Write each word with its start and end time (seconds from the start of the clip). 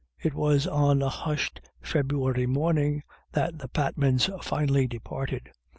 It 0.19 0.33
was 0.33 0.65
on 0.65 1.03
a 1.03 1.09
hushed 1.09 1.61
February 1.79 2.47
morning 2.47 3.03
that 3.33 3.59
the 3.59 3.67
Patmans 3.67 4.31
finally 4.43 4.87
departed. 4.87 5.51